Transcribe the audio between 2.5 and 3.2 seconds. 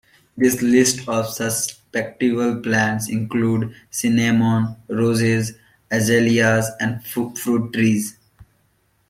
plants